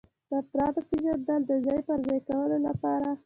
[0.29, 3.09] د افرادو پیژندل د ځای پر ځای کولو لپاره.